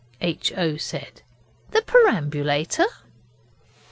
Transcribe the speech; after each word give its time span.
H. 0.19 0.51
O. 0.57 0.77
said; 0.77 1.21
'the 1.69 1.83
perambulator? 1.83 2.87